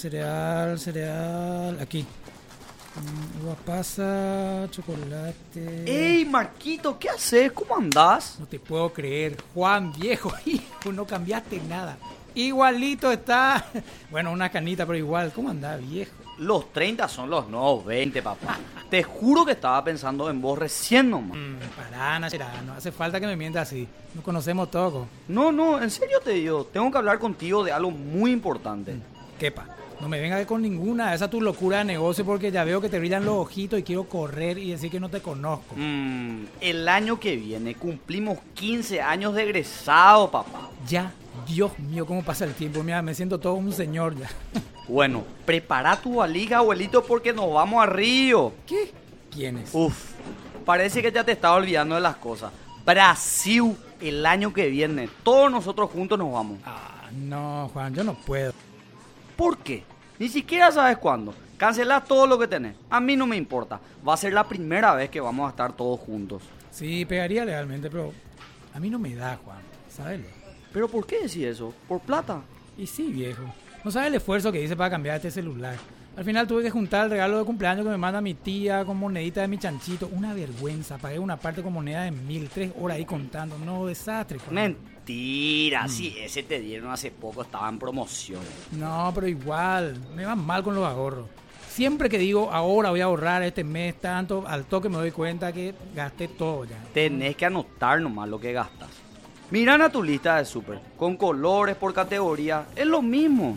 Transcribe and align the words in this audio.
cereal, 0.00 0.78
cereal. 0.78 1.78
Aquí. 1.80 2.04
Mm, 2.96 3.44
Uva 3.44 3.54
pasa, 3.54 4.66
chocolate. 4.70 5.84
¡Ey, 5.86 6.24
Marquito! 6.24 6.98
¿Qué 6.98 7.08
haces? 7.10 7.52
¿Cómo 7.52 7.76
andás? 7.76 8.36
No 8.40 8.46
te 8.46 8.58
puedo 8.58 8.92
creer. 8.92 9.36
Juan, 9.54 9.92
viejo, 9.92 10.32
hijo, 10.46 10.90
no 10.92 11.06
cambiaste 11.06 11.60
nada. 11.68 11.96
Igualito 12.34 13.12
está. 13.12 13.66
Bueno, 14.10 14.32
una 14.32 14.48
canita, 14.48 14.86
pero 14.86 14.98
igual. 14.98 15.32
¿Cómo 15.32 15.50
andás, 15.50 15.80
viejo? 15.86 16.10
Los 16.38 16.72
30 16.72 17.06
son 17.06 17.28
los 17.30 17.46
nuevos 17.48 17.84
20, 17.84 18.22
papá. 18.22 18.58
Te 18.88 19.02
juro 19.02 19.44
que 19.44 19.52
estaba 19.52 19.84
pensando 19.84 20.28
en 20.30 20.40
vos 20.40 20.58
recién 20.58 21.10
nomás. 21.10 21.36
Mm, 21.36 21.56
pará, 21.76 22.18
Nachera, 22.18 22.62
no 22.62 22.72
hace 22.72 22.90
falta 22.90 23.20
que 23.20 23.26
me 23.26 23.36
mientas 23.36 23.68
así. 23.68 23.86
Nos 24.14 24.24
conocemos 24.24 24.70
todos. 24.70 25.06
No, 25.28 25.52
no, 25.52 25.80
en 25.80 25.90
serio 25.90 26.18
te 26.24 26.30
digo. 26.32 26.64
Tengo 26.64 26.90
que 26.90 26.98
hablar 26.98 27.18
contigo 27.18 27.62
de 27.62 27.70
algo 27.72 27.90
muy 27.90 28.32
importante. 28.32 28.96
Quepa, 29.38 29.66
no 30.00 30.08
me 30.08 30.20
vengas 30.20 30.44
con 30.46 30.62
ninguna 30.62 31.14
esa 31.14 31.28
tu 31.28 31.40
locura 31.40 31.78
de 31.78 31.84
negocio 31.84 32.24
porque 32.24 32.50
ya 32.50 32.64
veo 32.64 32.80
que 32.80 32.88
te 32.88 32.98
brillan 32.98 33.24
los 33.24 33.34
ojitos 33.34 33.78
y 33.78 33.82
quiero 33.82 34.04
correr 34.04 34.58
y 34.58 34.70
decir 34.70 34.90
que 34.90 34.98
no 34.98 35.08
te 35.08 35.20
conozco. 35.20 35.74
Mm, 35.76 36.44
el 36.60 36.88
año 36.88 37.20
que 37.20 37.36
viene 37.36 37.74
cumplimos 37.74 38.38
15 38.54 39.02
años 39.02 39.34
de 39.34 39.42
egresado, 39.42 40.30
papá. 40.30 40.70
Ya, 40.88 41.12
Dios 41.46 41.78
mío, 41.78 42.06
cómo 42.06 42.22
pasa 42.22 42.44
el 42.44 42.54
tiempo. 42.54 42.82
Mira, 42.82 43.02
me 43.02 43.14
siento 43.14 43.38
todo 43.38 43.54
un 43.54 43.72
señor 43.72 44.16
ya. 44.16 44.28
Bueno, 44.88 45.22
prepara 45.46 45.94
tu 46.00 46.16
valija, 46.16 46.56
abuelito, 46.56 47.04
porque 47.04 47.32
nos 47.32 47.54
vamos 47.54 47.80
a 47.80 47.86
Río. 47.86 48.52
¿Qué? 48.66 48.92
¿Quién 49.30 49.58
es? 49.58 49.70
Uf, 49.72 50.14
parece 50.64 51.00
que 51.00 51.12
ya 51.12 51.22
te 51.22 51.30
estaba 51.30 51.54
olvidando 51.54 51.94
de 51.94 52.00
las 52.00 52.16
cosas. 52.16 52.50
Brasil, 52.84 53.76
el 54.00 54.26
año 54.26 54.52
que 54.52 54.68
viene. 54.68 55.08
Todos 55.22 55.48
nosotros 55.48 55.90
juntos 55.90 56.18
nos 56.18 56.32
vamos. 56.32 56.58
Ah, 56.64 57.08
no, 57.12 57.70
Juan, 57.72 57.94
yo 57.94 58.02
no 58.02 58.14
puedo. 58.14 58.52
¿Por 59.36 59.58
qué? 59.58 59.84
Ni 60.20 60.28
siquiera 60.28 60.70
sabes 60.70 60.98
cuándo. 60.98 61.34
Cancelás 61.56 62.04
todo 62.04 62.26
lo 62.26 62.38
que 62.38 62.46
tenés. 62.46 62.76
A 62.90 63.00
mí 63.00 63.16
no 63.16 63.26
me 63.26 63.38
importa. 63.38 63.80
Va 64.06 64.12
a 64.12 64.18
ser 64.18 64.34
la 64.34 64.46
primera 64.46 64.94
vez 64.94 65.08
que 65.08 65.18
vamos 65.18 65.46
a 65.46 65.50
estar 65.50 65.72
todos 65.72 65.98
juntos. 65.98 66.42
Sí, 66.70 67.06
pegaría 67.06 67.42
legalmente, 67.42 67.88
pero 67.88 68.12
a 68.74 68.78
mí 68.78 68.90
no 68.90 68.98
me 68.98 69.14
da, 69.14 69.38
Juan. 69.42 69.60
¿Sabes? 69.88 70.20
¿Pero 70.74 70.88
por 70.88 71.06
qué 71.06 71.22
decís 71.22 71.44
eso? 71.44 71.72
¿Por 71.88 72.00
plata? 72.00 72.42
Y 72.76 72.86
sí, 72.86 73.10
viejo. 73.10 73.44
No 73.82 73.90
sabes 73.90 74.08
el 74.08 74.16
esfuerzo 74.16 74.52
que 74.52 74.62
hice 74.62 74.76
para 74.76 74.90
cambiar 74.90 75.16
este 75.16 75.30
celular. 75.30 75.76
Al 76.16 76.24
final 76.24 76.46
tuve 76.46 76.62
que 76.62 76.70
juntar 76.70 77.04
el 77.04 77.10
regalo 77.12 77.38
de 77.38 77.44
cumpleaños 77.44 77.84
que 77.84 77.90
me 77.90 77.96
manda 77.96 78.20
mi 78.20 78.34
tía 78.34 78.84
con 78.84 78.96
monedita 78.96 79.40
de 79.40 79.48
mi 79.48 79.58
chanchito. 79.58 80.08
Una 80.12 80.34
vergüenza. 80.34 80.98
Pagué 80.98 81.18
una 81.18 81.36
parte 81.36 81.62
con 81.62 81.72
moneda 81.72 82.02
de 82.02 82.10
mil, 82.10 82.48
tres 82.48 82.72
horas 82.78 82.98
ahí 82.98 83.04
contando. 83.04 83.56
No, 83.58 83.86
desastre. 83.86 84.38
Juan. 84.38 84.54
Mentira, 84.54 85.88
si 85.88 86.16
ese 86.18 86.42
te 86.42 86.60
dieron 86.60 86.90
hace 86.90 87.10
poco, 87.10 87.42
estaba 87.42 87.68
en 87.68 87.78
promoción. 87.78 88.40
No, 88.72 89.10
pero 89.14 89.28
igual, 89.28 89.96
me 90.14 90.24
va 90.24 90.36
mal 90.36 90.62
con 90.62 90.74
los 90.74 90.84
ahorros. 90.84 91.26
Siempre 91.68 92.08
que 92.08 92.18
digo 92.18 92.50
ahora 92.52 92.90
voy 92.90 93.00
a 93.00 93.04
ahorrar 93.04 93.42
este 93.42 93.64
mes 93.64 93.98
tanto, 93.98 94.44
al 94.46 94.64
toque 94.64 94.88
me 94.88 94.96
doy 94.96 95.12
cuenta 95.12 95.52
que 95.52 95.74
gasté 95.94 96.28
todo 96.28 96.64
ya. 96.64 96.76
Tenés 96.92 97.36
que 97.36 97.46
anotar 97.46 98.00
nomás 98.00 98.28
lo 98.28 98.38
que 98.38 98.52
gastas. 98.52 98.88
Miran 99.50 99.80
a 99.80 99.88
tu 99.88 100.02
lista 100.02 100.36
de 100.36 100.44
súper, 100.44 100.80
con 100.96 101.16
colores 101.16 101.76
por 101.76 101.94
categoría, 101.94 102.66
es 102.76 102.86
lo 102.86 103.02
mismo. 103.02 103.56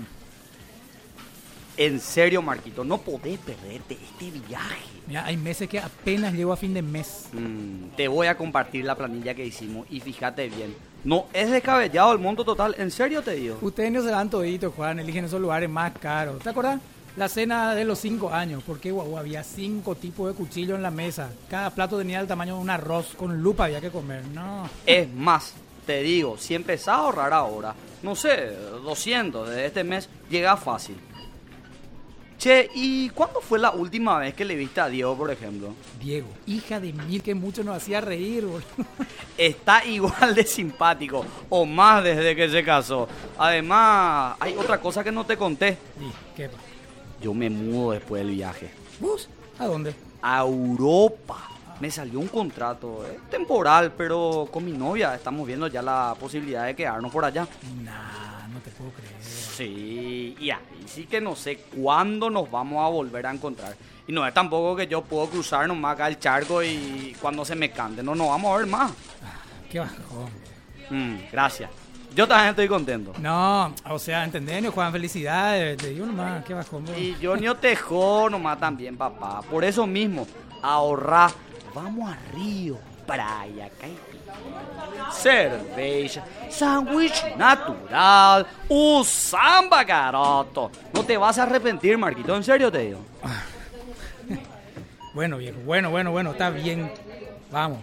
En 1.75 1.99
serio, 1.99 2.41
Marquito, 2.43 2.83
no 2.83 2.99
podés 2.99 3.39
perderte 3.39 3.95
este 3.95 4.31
viaje. 4.47 4.85
Mira, 5.07 5.25
hay 5.25 5.37
meses 5.37 5.67
que 5.67 5.79
apenas 5.79 6.33
llego 6.33 6.53
a 6.53 6.57
fin 6.57 6.73
de 6.73 6.83
mes. 6.83 7.29
Mm, 7.33 7.95
te 7.95 8.07
voy 8.07 8.27
a 8.27 8.37
compartir 8.37 8.85
la 8.85 8.95
planilla 8.95 9.33
que 9.33 9.45
hicimos 9.45 9.87
y 9.89 9.99
fíjate 9.99 10.49
bien. 10.49 10.75
No 11.03 11.25
es 11.33 11.49
descabellado 11.49 12.13
el 12.13 12.19
monto 12.19 12.45
total, 12.45 12.75
en 12.77 12.91
serio 12.91 13.23
te 13.23 13.33
digo. 13.33 13.57
Ustedes 13.61 13.91
no 13.91 14.03
se 14.03 14.09
dan 14.09 14.29
toditos, 14.29 14.73
Juan, 14.75 14.99
eligen 14.99 15.25
esos 15.25 15.41
lugares 15.41 15.69
más 15.69 15.91
caros. 15.99 16.41
¿Te 16.43 16.49
acuerdas? 16.49 16.79
La 17.17 17.27
cena 17.27 17.75
de 17.75 17.85
los 17.85 17.99
cinco 17.99 18.31
años, 18.31 18.63
porque 18.65 18.91
guau, 18.91 19.17
había 19.17 19.43
cinco 19.43 19.95
tipos 19.95 20.27
de 20.27 20.35
cuchillos 20.35 20.77
en 20.77 20.83
la 20.83 20.91
mesa. 20.91 21.29
Cada 21.49 21.71
plato 21.71 21.97
tenía 21.97 22.19
el 22.19 22.27
tamaño 22.27 22.55
de 22.55 22.61
un 22.61 22.69
arroz, 22.69 23.13
con 23.15 23.41
lupa 23.41 23.65
había 23.65 23.81
que 23.81 23.89
comer. 23.89 24.25
No. 24.27 24.69
Es 24.85 25.11
más, 25.11 25.53
te 25.85 26.01
digo, 26.01 26.37
si 26.37 26.55
empezás 26.55 26.89
a 26.89 26.95
ahorrar 26.95 27.33
ahora, 27.33 27.75
no 28.03 28.15
sé, 28.15 28.55
200 28.83 29.49
de 29.49 29.65
este 29.65 29.83
mes, 29.83 30.09
llega 30.29 30.55
fácil. 30.55 30.97
Che, 32.43 32.69
¿y 32.75 33.07
cuándo 33.11 33.39
fue 33.39 33.57
la 33.57 33.71
última 33.71 34.19
vez 34.19 34.33
que 34.33 34.43
le 34.43 34.55
viste 34.55 34.81
a 34.81 34.89
Diego, 34.89 35.15
por 35.15 35.31
ejemplo? 35.31 35.73
Diego, 35.97 36.27
hija 36.45 36.77
de 36.81 36.91
mil 36.91 37.23
que 37.23 37.33
mucho 37.33 37.63
nos 37.63 37.77
hacía 37.77 38.01
reír, 38.01 38.43
boludo. 38.43 38.65
Está 39.37 39.85
igual 39.85 40.35
de 40.35 40.43
simpático, 40.43 41.25
o 41.47 41.65
más 41.65 42.03
desde 42.03 42.35
que 42.35 42.49
se 42.49 42.61
casó. 42.61 43.07
Además, 43.37 44.35
hay 44.41 44.57
otra 44.57 44.81
cosa 44.81 45.05
que 45.05 45.11
no 45.13 45.25
te 45.25 45.37
conté. 45.37 45.77
Sí, 45.97 46.11
¿qué? 46.35 46.49
Yo 47.21 47.33
me 47.33 47.49
mudo 47.49 47.93
después 47.93 48.21
del 48.25 48.35
viaje. 48.35 48.71
¿Vos? 48.99 49.29
¿A 49.57 49.65
dónde? 49.65 49.95
A 50.21 50.41
Europa. 50.41 51.52
Me 51.79 51.89
salió 51.91 52.19
un 52.19 52.27
contrato 52.27 53.05
eh, 53.05 53.19
temporal, 53.29 53.93
pero 53.97 54.47
con 54.51 54.63
mi 54.63 54.71
novia 54.71 55.15
estamos 55.15 55.45
viendo 55.45 55.67
ya 55.67 55.81
la 55.81 56.15
posibilidad 56.19 56.65
de 56.65 56.75
quedarnos 56.75 57.11
por 57.11 57.25
allá. 57.25 57.47
Nah, 57.83 58.47
no 58.47 58.59
te 58.59 58.71
puedo 58.71 58.91
creer. 58.91 59.13
Sí, 59.21 60.35
y 60.39 60.49
ahí 60.49 60.83
sí 60.85 61.05
que 61.05 61.19
no 61.19 61.35
sé 61.35 61.57
cuándo 61.75 62.29
nos 62.29 62.49
vamos 62.49 62.83
a 62.85 62.89
volver 62.89 63.25
a 63.25 63.31
encontrar. 63.31 63.75
Y 64.07 64.11
no 64.11 64.25
es 64.25 64.33
tampoco 64.33 64.75
que 64.75 64.87
yo 64.87 65.01
puedo 65.01 65.27
cruzar 65.27 65.67
nomás 65.67 65.93
acá 65.95 66.07
el 66.07 66.19
charco 66.19 66.61
y 66.63 67.15
cuando 67.21 67.45
se 67.45 67.55
me 67.55 67.71
cante, 67.71 68.03
no 68.03 68.15
nos 68.15 68.27
vamos 68.27 68.53
a 68.53 68.57
ver 68.57 68.67
más. 68.67 68.91
Qué 69.69 69.79
bajón. 69.79 70.29
Mm, 70.89 71.15
gracias. 71.31 71.69
Yo 72.15 72.27
también 72.27 72.49
estoy 72.49 72.67
contento. 72.67 73.13
No, 73.19 73.73
o 73.89 73.97
sea, 73.97 74.23
entendés, 74.23 74.69
Juan, 74.69 74.91
felicidades. 74.91 75.77
Te 75.77 75.89
digo 75.89 76.05
nomás, 76.05 76.45
qué 76.45 76.53
bajón. 76.53 76.85
bro. 76.85 76.97
Y 76.97 77.17
yo 77.19 77.35
ni 77.35 77.47
te 77.55 77.75
jodo 77.75 78.29
nomás 78.29 78.59
también, 78.59 78.95
papá. 78.95 79.41
Por 79.41 79.63
eso 79.63 79.87
mismo, 79.87 80.27
ahorrar. 80.61 81.31
Vamos 81.73 82.11
a 82.11 82.17
Río, 82.33 82.77
playa, 83.05 83.69
caipira, 83.79 85.11
cerveja, 85.11 86.23
sándwich 86.49 87.35
natural, 87.35 88.45
o 88.69 89.03
samba, 89.03 89.83
garoto. 89.83 90.71
No 90.93 91.03
te 91.03 91.17
vas 91.17 91.37
a 91.39 91.43
arrepentir, 91.43 91.97
Marquito, 91.97 92.35
en 92.35 92.43
serio 92.43 92.71
te 92.71 92.79
digo. 92.79 92.99
Bueno, 95.13 95.37
viejo, 95.37 95.59
bueno, 95.63 95.91
bueno, 95.91 96.09
bueno, 96.09 96.31
está 96.31 96.49
bien. 96.49 96.91
Vamos. 97.51 97.77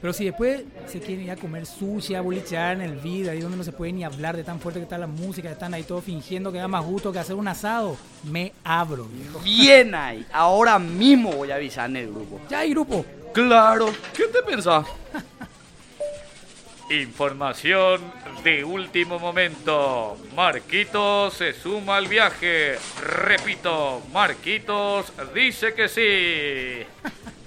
Pero 0.00 0.12
si 0.12 0.24
después 0.24 0.64
se 0.88 0.98
quieren 0.98 1.26
ir 1.26 1.30
a 1.30 1.36
comer 1.36 1.64
sushi, 1.64 2.16
a 2.16 2.20
bolichear 2.20 2.74
en 2.74 2.82
el 2.82 2.96
vida, 2.96 3.30
ahí 3.30 3.40
donde 3.40 3.56
no 3.56 3.62
se 3.62 3.70
puede 3.70 3.92
ni 3.92 4.02
hablar 4.02 4.36
de 4.36 4.42
tan 4.42 4.58
fuerte 4.58 4.80
que 4.80 4.82
está 4.82 4.98
la 4.98 5.06
música, 5.06 5.48
están 5.48 5.74
ahí 5.74 5.84
todos 5.84 6.02
fingiendo 6.02 6.50
que 6.50 6.58
da 6.58 6.66
más 6.66 6.84
gusto 6.84 7.12
que 7.12 7.20
hacer 7.20 7.36
un 7.36 7.46
asado, 7.46 7.96
me 8.24 8.52
abro, 8.64 9.04
viejo. 9.04 9.38
Bien 9.38 9.94
ahí, 9.94 10.26
ahora 10.32 10.80
mismo 10.80 11.30
voy 11.30 11.52
a 11.52 11.54
avisar 11.54 11.88
en 11.88 11.98
el 11.98 12.10
grupo. 12.10 12.40
Ya 12.50 12.58
hay 12.58 12.70
grupo. 12.70 13.04
Claro, 13.32 13.92
¿qué 14.14 14.24
te 14.24 14.42
pensás? 14.42 14.86
Información 16.90 18.00
de 18.44 18.64
último 18.64 19.18
momento. 19.18 20.18
Marquitos 20.36 21.34
se 21.34 21.54
suma 21.54 21.96
al 21.96 22.08
viaje. 22.08 22.78
Repito, 23.00 24.02
Marquitos 24.12 25.12
dice 25.34 25.72
que 25.74 25.88
sí. 25.88 26.86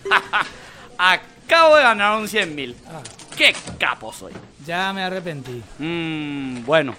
Acabo 0.97 1.75
de 1.75 1.83
ganar 1.83 2.17
un 2.19 2.27
100 2.27 2.55
mil. 2.55 2.75
Ah, 2.87 3.01
¡Qué 3.37 3.53
capo 3.77 4.11
soy! 4.11 4.33
ya 4.65 4.91
me 4.93 5.03
arrepentí. 5.03 5.61
Mmm, 5.77 6.63
bueno. 6.65 6.95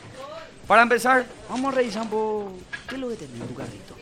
Para 0.68 0.82
empezar, 0.82 1.24
vamos 1.48 1.72
a 1.72 1.76
revisar 1.76 2.02
un 2.02 2.10
poco 2.10 2.52
qué 2.88 2.94
es 2.96 3.00
lo 3.00 3.08
que 3.08 3.16
tenés 3.16 3.40
en 3.40 3.46
tu 3.48 3.54
carrito. 3.54 3.96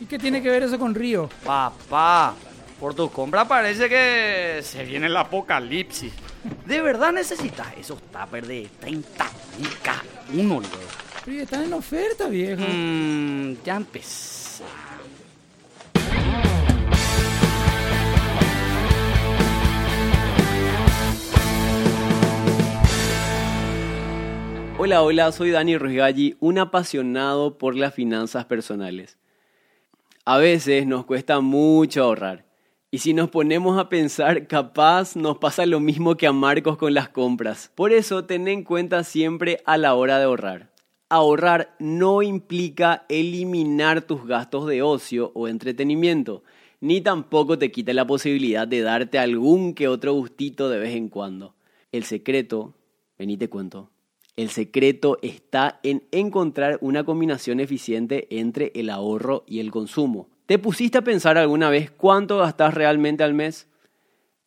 ¿Y 0.00 0.06
qué 0.06 0.18
tiene 0.18 0.42
que 0.42 0.50
ver 0.50 0.62
eso 0.62 0.78
con 0.78 0.94
Río? 0.94 1.28
Papá, 1.44 2.34
por 2.82 2.94
tu 2.94 3.08
compra 3.12 3.46
parece 3.46 3.88
que 3.88 4.58
se 4.64 4.84
viene 4.84 5.06
el 5.06 5.16
apocalipsis. 5.16 6.12
¿De 6.66 6.82
verdad 6.82 7.12
necesitas 7.12 7.68
esos 7.78 8.02
tuppers 8.10 8.48
de 8.48 8.68
30 8.80 9.24
mil 9.56 9.68
cada 9.80 10.02
uno, 10.34 10.58
luego? 10.58 10.68
Pero 11.24 11.36
ya 11.36 11.42
están 11.44 11.62
en 11.62 11.74
oferta, 11.74 12.26
viejo. 12.26 12.60
Mmm, 12.60 13.52
ya 13.64 13.76
empezó. 13.76 14.64
Hola, 24.76 25.02
hola, 25.02 25.30
soy 25.30 25.52
Dani 25.52 25.78
Ruigalli, 25.78 26.36
un 26.40 26.58
apasionado 26.58 27.58
por 27.58 27.76
las 27.76 27.94
finanzas 27.94 28.46
personales. 28.46 29.18
A 30.24 30.38
veces 30.38 30.84
nos 30.88 31.04
cuesta 31.04 31.38
mucho 31.38 32.02
ahorrar. 32.02 32.51
Y 32.94 32.98
si 32.98 33.14
nos 33.14 33.30
ponemos 33.30 33.78
a 33.78 33.88
pensar, 33.88 34.46
capaz 34.46 35.16
nos 35.16 35.38
pasa 35.38 35.64
lo 35.64 35.80
mismo 35.80 36.18
que 36.18 36.26
a 36.26 36.32
Marcos 36.32 36.76
con 36.76 36.92
las 36.92 37.08
compras. 37.08 37.72
Por 37.74 37.90
eso 37.90 38.26
ten 38.26 38.46
en 38.48 38.64
cuenta 38.64 39.02
siempre 39.02 39.62
a 39.64 39.78
la 39.78 39.94
hora 39.94 40.18
de 40.18 40.24
ahorrar. 40.24 40.70
Ahorrar 41.08 41.74
no 41.78 42.20
implica 42.20 43.06
eliminar 43.08 44.02
tus 44.02 44.26
gastos 44.26 44.66
de 44.66 44.82
ocio 44.82 45.32
o 45.34 45.48
entretenimiento, 45.48 46.44
ni 46.82 47.00
tampoco 47.00 47.56
te 47.56 47.72
quita 47.72 47.94
la 47.94 48.06
posibilidad 48.06 48.68
de 48.68 48.82
darte 48.82 49.18
algún 49.18 49.72
que 49.72 49.88
otro 49.88 50.12
gustito 50.12 50.68
de 50.68 50.78
vez 50.78 50.94
en 50.94 51.08
cuando. 51.08 51.54
El 51.92 52.04
secreto, 52.04 52.74
vení 53.18 53.38
te 53.38 53.48
cuento, 53.48 53.88
El 54.36 54.50
secreto 54.50 55.16
está 55.22 55.80
en 55.82 56.02
encontrar 56.10 56.76
una 56.82 57.04
combinación 57.04 57.58
eficiente 57.58 58.26
entre 58.38 58.70
el 58.74 58.90
ahorro 58.90 59.44
y 59.46 59.60
el 59.60 59.70
consumo. 59.70 60.28
¿Te 60.46 60.58
pusiste 60.58 60.98
a 60.98 61.02
pensar 61.02 61.38
alguna 61.38 61.70
vez 61.70 61.90
cuánto 61.90 62.38
gastas 62.38 62.74
realmente 62.74 63.22
al 63.22 63.32
mes? 63.32 63.68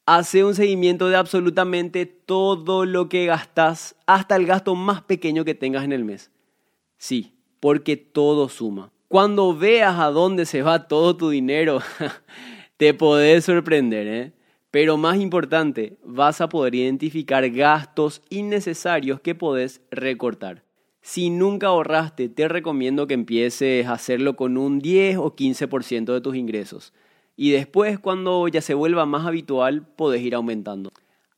Hace 0.06 0.44
un 0.44 0.54
seguimiento 0.54 1.08
de 1.08 1.16
absolutamente 1.16 2.06
todo 2.06 2.86
lo 2.86 3.08
que 3.08 3.26
gastas, 3.26 3.96
hasta 4.06 4.36
el 4.36 4.46
gasto 4.46 4.76
más 4.76 5.02
pequeño 5.02 5.46
que 5.46 5.56
tengas 5.56 5.84
en 5.84 5.94
el 5.94 6.04
mes. 6.04 6.32
Sí, 6.98 7.34
porque 7.60 7.96
todo 7.98 8.50
suma. 8.50 8.92
Cuando 9.08 9.56
veas 9.56 9.98
a 9.98 10.12
dónde 10.12 10.46
se 10.46 10.62
va 10.62 10.88
todo 10.88 11.16
tu 11.16 11.30
dinero, 11.30 11.80
te 12.78 12.94
podés 12.94 13.46
sorprender, 13.46 14.08
¿eh? 14.08 14.34
Pero 14.72 14.98
más 14.98 15.18
importante, 15.18 15.98
vas 16.04 16.42
a 16.42 16.50
poder 16.50 16.76
identificar 16.76 17.50
gastos 17.50 18.22
innecesarios 18.30 19.22
que 19.22 19.34
podés 19.34 19.80
recortar. 19.90 20.65
Si 21.06 21.30
nunca 21.30 21.68
ahorraste, 21.68 22.30
te 22.30 22.48
recomiendo 22.48 23.06
que 23.06 23.14
empieces 23.14 23.86
a 23.86 23.94
hacerlo 23.94 24.36
con 24.36 24.58
un 24.58 24.80
10 24.80 25.18
o 25.18 25.36
15% 25.36 26.12
de 26.12 26.20
tus 26.20 26.36
ingresos. 26.36 26.94
Y 27.38 27.52
después, 27.52 28.00
cuando 28.00 28.48
ya 28.48 28.60
se 28.60 28.74
vuelva 28.74 29.06
más 29.06 29.28
habitual, 29.28 29.86
podés 29.86 30.24
ir 30.24 30.34
aumentando. 30.34 30.92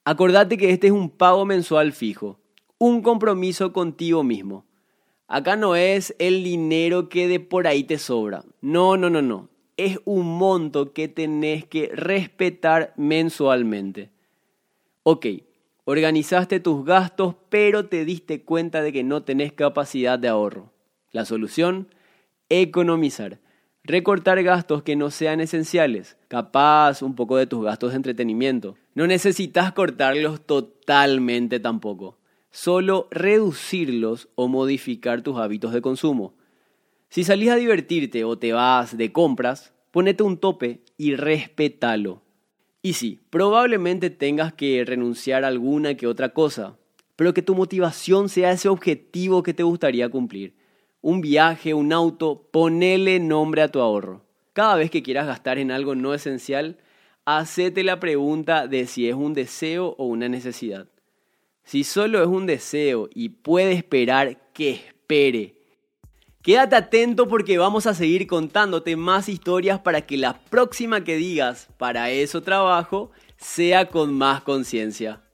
Acordate 0.05 0.55
que 0.57 0.69
este 0.69 0.87
es 0.87 0.93
un 0.93 1.09
pago 1.09 1.43
mensual 1.43 1.91
fijo, 1.91 2.39
un 2.77 3.01
compromiso 3.01 3.73
contigo 3.73 4.23
mismo. 4.23 4.63
Acá 5.27 5.57
no 5.57 5.75
es 5.75 6.15
el 6.17 6.45
dinero 6.45 7.09
que 7.09 7.27
de 7.27 7.41
por 7.41 7.67
ahí 7.67 7.83
te 7.83 7.97
sobra. 7.97 8.45
No, 8.61 8.95
no, 8.95 9.09
no, 9.09 9.21
no 9.21 9.49
es 9.75 9.99
un 10.05 10.25
monto 10.25 10.91
que 10.91 11.09
tenés 11.09 11.65
que 11.65 11.91
respetar 11.93 12.93
mensualmente. 12.95 14.09
Ok, 15.03 15.27
organizaste 15.89 16.59
tus 16.59 16.83
gastos, 16.83 17.35
pero 17.47 17.85
te 17.85 18.03
diste 18.03 18.43
cuenta 18.43 18.81
de 18.81 18.91
que 18.91 19.05
no 19.05 19.23
tenés 19.23 19.53
capacidad 19.53 20.19
de 20.19 20.27
ahorro. 20.27 20.73
La 21.13 21.23
solución, 21.23 21.87
economizar. 22.49 23.39
Recortar 23.85 24.43
gastos 24.43 24.83
que 24.83 24.97
no 24.97 25.11
sean 25.11 25.39
esenciales, 25.39 26.17
capaz 26.27 27.01
un 27.01 27.15
poco 27.15 27.37
de 27.37 27.47
tus 27.47 27.63
gastos 27.63 27.91
de 27.91 27.95
entretenimiento. 27.95 28.75
No 28.95 29.07
necesitas 29.07 29.71
cortarlos 29.71 30.45
totalmente 30.45 31.61
tampoco, 31.61 32.17
solo 32.51 33.07
reducirlos 33.09 34.27
o 34.35 34.49
modificar 34.49 35.21
tus 35.21 35.37
hábitos 35.37 35.71
de 35.71 35.81
consumo. 35.81 36.35
Si 37.07 37.23
salís 37.23 37.49
a 37.49 37.55
divertirte 37.55 38.25
o 38.25 38.37
te 38.37 38.51
vas 38.51 38.97
de 38.97 39.13
compras, 39.13 39.73
ponete 39.91 40.21
un 40.21 40.37
tope 40.37 40.81
y 40.97 41.15
respétalo. 41.15 42.26
Y 42.87 42.93
sí, 42.93 43.19
probablemente 43.29 44.09
tengas 44.09 44.53
que 44.53 44.85
renunciar 44.85 45.43
a 45.43 45.49
alguna 45.49 45.95
que 45.95 46.07
otra 46.07 46.29
cosa, 46.29 46.77
pero 47.17 47.33
que 47.33 47.41
tu 47.41 47.53
motivación 47.53 48.29
sea 48.29 48.53
ese 48.53 48.69
objetivo 48.69 49.43
que 49.43 49.53
te 49.53 49.63
gustaría 49.63 50.07
cumplir. 50.07 50.55
Un 51.01 51.19
viaje, 51.19 51.73
un 51.73 51.91
auto, 51.91 52.47
ponele 52.49 53.19
nombre 53.19 53.61
a 53.61 53.67
tu 53.67 53.81
ahorro. 53.81 54.23
Cada 54.53 54.77
vez 54.77 54.89
que 54.89 55.03
quieras 55.03 55.27
gastar 55.27 55.57
en 55.57 55.69
algo 55.69 55.95
no 55.95 56.13
esencial, 56.13 56.77
hacete 57.25 57.83
la 57.83 57.99
pregunta 57.99 58.67
de 58.67 58.87
si 58.87 59.09
es 59.09 59.15
un 59.15 59.33
deseo 59.33 59.93
o 59.97 60.05
una 60.05 60.29
necesidad. 60.29 60.87
Si 61.65 61.83
solo 61.83 62.21
es 62.21 62.29
un 62.29 62.45
deseo 62.45 63.09
y 63.13 63.27
puede 63.27 63.73
esperar, 63.73 64.53
que 64.53 64.69
espere. 64.69 65.56
Quédate 66.47 66.77
atento 66.77 67.27
porque 67.27 67.57
vamos 67.57 67.87
a 67.87 67.93
seguir 67.93 68.25
contándote 68.25 68.95
más 68.95 69.27
historias 69.27 69.79
para 69.79 70.03
que 70.03 70.15
la 70.15 70.39
próxima 70.49 71.03
que 71.03 71.17
digas 71.17 71.67
para 71.77 72.09
eso 72.09 72.41
trabajo 72.41 73.11
sea 73.35 73.89
con 73.89 74.13
más 74.13 74.43
conciencia. 74.43 75.26